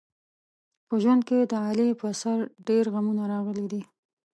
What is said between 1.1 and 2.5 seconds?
کې د علي په سر